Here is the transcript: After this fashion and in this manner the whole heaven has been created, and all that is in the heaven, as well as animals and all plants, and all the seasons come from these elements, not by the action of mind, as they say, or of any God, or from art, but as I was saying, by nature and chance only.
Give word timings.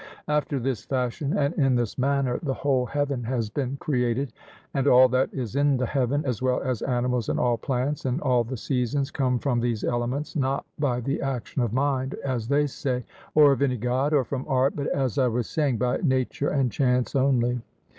After 0.27 0.57
this 0.59 0.83
fashion 0.83 1.37
and 1.37 1.53
in 1.59 1.75
this 1.75 1.95
manner 1.95 2.39
the 2.41 2.55
whole 2.55 2.87
heaven 2.87 3.23
has 3.25 3.51
been 3.51 3.77
created, 3.77 4.33
and 4.73 4.87
all 4.87 5.07
that 5.09 5.31
is 5.31 5.55
in 5.55 5.77
the 5.77 5.85
heaven, 5.85 6.25
as 6.25 6.41
well 6.41 6.59
as 6.59 6.81
animals 6.81 7.29
and 7.29 7.39
all 7.39 7.55
plants, 7.55 8.03
and 8.05 8.19
all 8.21 8.43
the 8.43 8.57
seasons 8.57 9.11
come 9.11 9.37
from 9.37 9.59
these 9.59 9.83
elements, 9.83 10.35
not 10.35 10.65
by 10.79 11.01
the 11.01 11.21
action 11.21 11.61
of 11.61 11.71
mind, 11.71 12.15
as 12.25 12.47
they 12.47 12.65
say, 12.65 13.03
or 13.35 13.51
of 13.51 13.61
any 13.61 13.77
God, 13.77 14.11
or 14.11 14.23
from 14.23 14.43
art, 14.47 14.75
but 14.75 14.87
as 14.87 15.19
I 15.19 15.27
was 15.27 15.47
saying, 15.47 15.77
by 15.77 15.97
nature 15.97 16.49
and 16.49 16.71
chance 16.71 17.15
only. 17.15 17.61